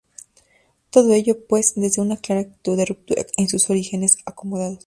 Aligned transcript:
Todo 0.89 1.13
ello, 1.13 1.45
pues, 1.47 1.73
desde 1.75 2.01
una 2.01 2.17
clara 2.17 2.41
actitud 2.41 2.75
de 2.75 2.85
ruptura 2.85 3.23
con 3.37 3.47
sus 3.47 3.69
orígenes 3.69 4.17
acomodados. 4.25 4.79